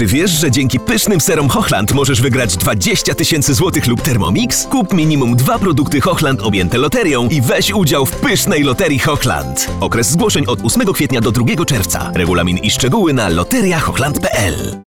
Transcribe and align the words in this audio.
Czy 0.00 0.06
wiesz, 0.06 0.30
że 0.30 0.50
dzięki 0.50 0.80
pysznym 0.80 1.20
serom 1.20 1.48
Hochland 1.48 1.92
możesz 1.92 2.20
wygrać 2.20 2.56
20 2.56 3.14
tysięcy 3.14 3.54
złotych 3.54 3.86
lub 3.86 4.02
Thermomix? 4.02 4.66
Kup 4.66 4.92
minimum 4.92 5.36
dwa 5.36 5.58
produkty 5.58 6.00
Hochland 6.00 6.40
objęte 6.42 6.78
loterią 6.78 7.28
i 7.28 7.40
weź 7.40 7.70
udział 7.70 8.06
w 8.06 8.10
pysznej 8.10 8.62
loterii 8.62 8.98
Hochland. 8.98 9.70
Okres 9.80 10.10
zgłoszeń 10.10 10.44
od 10.46 10.64
8 10.64 10.92
kwietnia 10.92 11.20
do 11.20 11.32
2 11.32 11.64
czerwca. 11.64 12.12
Regulamin 12.14 12.58
i 12.58 12.70
szczegóły 12.70 13.12
na 13.12 13.28
loteriahochland.pl 13.28 14.82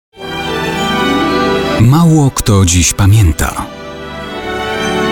Mało 1.79 2.31
kto 2.31 2.65
dziś 2.65 2.93
pamięta. 2.93 3.65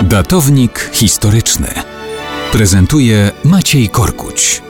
Datownik 0.02 0.90
historyczny 0.92 1.68
prezentuje 2.52 3.30
Maciej 3.44 3.88
Korkuć. 3.88 4.62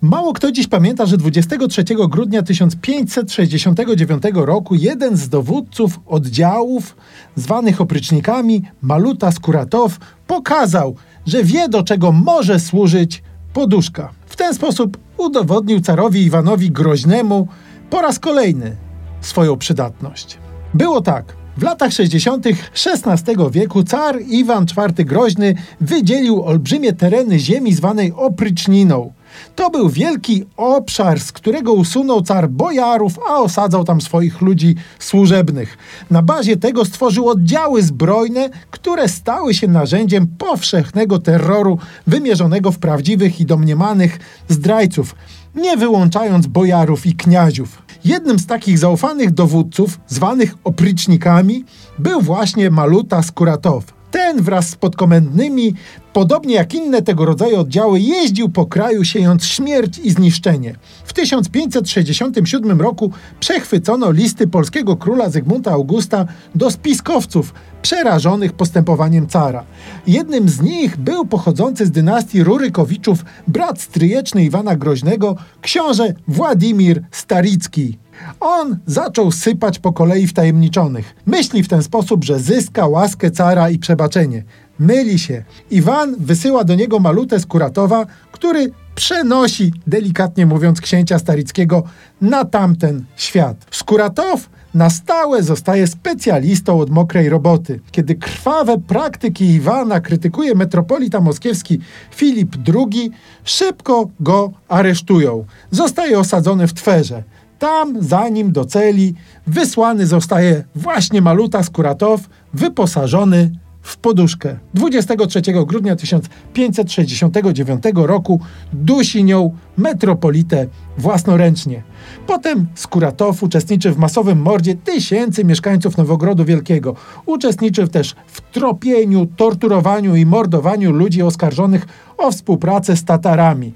Mało 0.00 0.32
kto 0.32 0.52
dziś 0.52 0.66
pamięta, 0.66 1.06
że 1.06 1.16
23 1.16 1.84
grudnia 2.08 2.42
1569 2.42 4.22
roku 4.34 4.74
jeden 4.74 5.16
z 5.16 5.28
dowódców 5.28 6.00
oddziałów 6.06 6.96
zwanych 7.36 7.80
oprycznikami, 7.80 8.62
Maluta 8.82 9.32
Skuratow, 9.32 9.98
pokazał, 10.26 10.96
że 11.26 11.44
wie 11.44 11.68
do 11.68 11.82
czego 11.82 12.12
może 12.12 12.60
służyć 12.60 13.22
poduszka. 13.52 14.12
W 14.26 14.36
ten 14.36 14.54
sposób 14.54 14.98
udowodnił 15.16 15.80
carowi 15.80 16.22
Iwanowi 16.22 16.70
Groźnemu 16.70 17.48
po 17.90 18.02
raz 18.02 18.18
kolejny 18.18 18.76
swoją 19.20 19.56
przydatność. 19.56 20.38
Było 20.74 21.00
tak. 21.00 21.36
W 21.56 21.62
latach 21.62 21.92
60. 21.92 22.46
XVI 22.46 23.34
wieku 23.50 23.84
car 23.84 24.20
Iwan 24.28 24.66
IV 24.88 25.04
Groźny 25.04 25.54
wydzielił 25.80 26.42
olbrzymie 26.42 26.92
tereny 26.92 27.38
ziemi 27.38 27.74
zwanej 27.74 28.12
opryczniną. 28.12 29.12
To 29.54 29.70
był 29.70 29.88
wielki 29.88 30.44
obszar, 30.56 31.20
z 31.20 31.32
którego 31.32 31.72
usunął 31.72 32.22
car 32.22 32.50
bojarów, 32.50 33.18
a 33.28 33.40
osadzał 33.40 33.84
tam 33.84 34.00
swoich 34.00 34.40
ludzi 34.40 34.74
służebnych. 34.98 35.78
Na 36.10 36.22
bazie 36.22 36.56
tego 36.56 36.84
stworzył 36.84 37.28
oddziały 37.28 37.82
zbrojne, 37.82 38.50
które 38.70 39.08
stały 39.08 39.54
się 39.54 39.68
narzędziem 39.68 40.26
powszechnego 40.38 41.18
terroru 41.18 41.78
wymierzonego 42.06 42.72
w 42.72 42.78
prawdziwych 42.78 43.40
i 43.40 43.46
domniemanych 43.46 44.18
zdrajców, 44.48 45.14
nie 45.54 45.76
wyłączając 45.76 46.46
bojarów 46.46 47.06
i 47.06 47.14
kniaziów. 47.14 47.82
Jednym 48.04 48.38
z 48.38 48.46
takich 48.46 48.78
zaufanych 48.78 49.30
dowódców, 49.30 49.98
zwanych 50.06 50.54
oprycznikami, 50.64 51.64
był 51.98 52.20
właśnie 52.20 52.70
Maluta 52.70 53.22
Skuratow. 53.22 53.84
Ten 54.10 54.42
wraz 54.42 54.68
z 54.68 54.76
podkomendnymi, 54.76 55.74
podobnie 56.16 56.54
jak 56.54 56.74
inne 56.74 57.02
tego 57.02 57.24
rodzaju 57.24 57.60
oddziały, 57.60 58.00
jeździł 58.00 58.48
po 58.48 58.66
kraju 58.66 59.04
siejąc 59.04 59.44
śmierć 59.44 59.98
i 59.98 60.10
zniszczenie. 60.10 60.74
W 61.04 61.12
1567 61.12 62.80
roku 62.80 63.10
przechwycono 63.40 64.10
listy 64.10 64.46
polskiego 64.46 64.96
króla 64.96 65.30
Zygmunta 65.30 65.70
Augusta 65.70 66.26
do 66.54 66.70
spiskowców 66.70 67.54
przerażonych 67.82 68.52
postępowaniem 68.52 69.26
cara. 69.26 69.64
Jednym 70.06 70.48
z 70.48 70.60
nich 70.60 70.96
był 70.96 71.26
pochodzący 71.26 71.86
z 71.86 71.90
dynastii 71.90 72.44
Rurykowiczów 72.44 73.24
brat 73.48 73.80
stryjeczny 73.80 74.44
Iwana 74.44 74.76
Groźnego, 74.76 75.36
książę 75.60 76.14
Władimir 76.28 77.02
Staricki. 77.10 77.98
On 78.40 78.78
zaczął 78.86 79.32
sypać 79.32 79.78
po 79.78 79.92
kolei 79.92 80.26
wtajemniczonych. 80.26 81.14
Myśli 81.26 81.62
w 81.62 81.68
ten 81.68 81.82
sposób, 81.82 82.24
że 82.24 82.38
zyska 82.38 82.86
łaskę 82.86 83.30
cara 83.30 83.70
i 83.70 83.78
przebaczenie. 83.78 84.44
Myli 84.78 85.18
się. 85.18 85.44
Iwan 85.70 86.16
wysyła 86.18 86.64
do 86.64 86.74
niego 86.74 86.98
malutę 86.98 87.40
z 87.40 87.46
Kuratowa, 87.46 88.06
który 88.32 88.70
przenosi, 88.94 89.72
delikatnie 89.86 90.46
mówiąc, 90.46 90.80
księcia 90.80 91.18
Starickiego 91.18 91.82
na 92.20 92.44
tamten 92.44 93.04
świat. 93.16 93.56
Skuratow 93.70 94.48
na 94.74 94.90
stałe 94.90 95.42
zostaje 95.42 95.86
specjalistą 95.86 96.80
od 96.80 96.90
mokrej 96.90 97.28
roboty. 97.28 97.80
Kiedy 97.90 98.14
krwawe 98.14 98.78
praktyki 98.78 99.44
Iwana 99.44 100.00
krytykuje 100.00 100.54
metropolita 100.54 101.20
moskiewski 101.20 101.80
Filip 102.10 102.56
II, 102.74 103.10
szybko 103.44 104.08
go 104.20 104.52
aresztują. 104.68 105.44
Zostaje 105.70 106.18
osadzony 106.18 106.66
w 106.66 106.74
Twerze. 106.74 107.22
Tam, 107.58 108.02
zanim 108.02 108.52
do 108.52 108.64
celi, 108.64 109.14
wysłany 109.46 110.06
zostaje 110.06 110.64
właśnie 110.74 111.22
Maluta 111.22 111.62
Skuratow, 111.62 112.20
wyposażony 112.54 113.50
w 113.86 113.96
poduszkę. 113.96 114.58
23 114.74 115.42
grudnia 115.66 115.96
1569 115.96 117.84
roku 117.94 118.40
dusi 118.72 119.24
nią 119.24 119.54
metropolitę 119.76 120.66
własnoręcznie. 120.98 121.82
Potem 122.26 122.66
Skuratow 122.74 123.42
uczestniczy 123.42 123.92
w 123.92 123.98
masowym 123.98 124.42
mordzie 124.42 124.74
tysięcy 124.74 125.44
mieszkańców 125.44 125.96
Nowogrodu 125.96 126.44
Wielkiego. 126.44 126.94
Uczestniczy 127.26 127.88
też 127.88 128.14
w 128.26 128.40
tropieniu, 128.40 129.26
torturowaniu 129.26 130.16
i 130.16 130.26
mordowaniu 130.26 130.92
ludzi 130.92 131.22
oskarżonych 131.22 131.86
o 132.18 132.32
współpracę 132.32 132.96
z 132.96 133.04
Tatarami. 133.04 133.74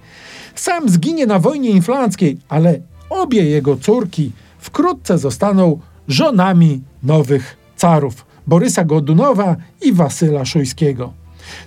Sam 0.54 0.88
zginie 0.88 1.27
na 1.27 1.38
wojnie 1.38 1.71
inflanckiej, 1.71 2.38
ale 2.48 2.81
obie 3.10 3.44
jego 3.44 3.77
córki 3.77 4.32
wkrótce 4.59 5.19
zostaną 5.19 5.78
żonami 6.09 6.82
nowych 7.03 7.56
carów 7.77 8.29
Borysa 8.50 8.84
Godunowa 8.84 9.56
i 9.82 9.92
Wasyla 9.92 10.44
Szujskiego. 10.44 11.12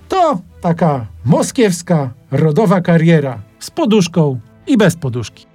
To 0.09 0.39
taka 0.61 1.05
moskiewska, 1.25 2.13
rodowa 2.31 2.81
kariera 2.81 3.41
z 3.59 3.71
poduszką 3.71 4.39
i 4.67 4.77
bez 4.77 4.95
poduszki. 4.95 5.52